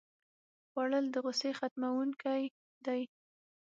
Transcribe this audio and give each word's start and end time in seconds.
خوړل 0.69 1.05
د 1.11 1.15
غوسې 1.23 1.51
ختموونکی 1.59 2.43
دی 2.85 3.01